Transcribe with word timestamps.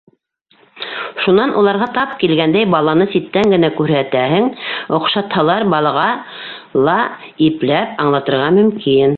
Шунан 1.25 1.51
уларға 1.61 1.87
тап 1.97 2.15
килгәндәй 2.23 2.69
баланы 2.75 3.07
ситтән 3.11 3.53
генә 3.55 3.71
күрһәтәһең, 3.81 4.49
оҡшатһалар, 4.99 5.67
балаға 5.77 6.09
ла 6.89 6.99
ипләп 7.51 8.05
аңлатырға 8.07 8.53
мөмкин. 8.61 9.09